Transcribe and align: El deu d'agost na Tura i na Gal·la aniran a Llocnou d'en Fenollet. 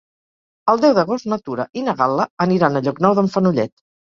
El 0.73 0.81
deu 0.85 0.95
d'agost 0.99 1.27
na 1.33 1.39
Tura 1.49 1.67
i 1.81 1.85
na 1.91 1.95
Gal·la 2.01 2.27
aniran 2.49 2.81
a 2.81 2.85
Llocnou 2.89 3.17
d'en 3.21 3.33
Fenollet. 3.37 3.77